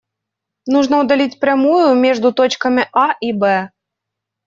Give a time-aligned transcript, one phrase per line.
[0.65, 3.69] Нужно удалить прямую между точками А и Б.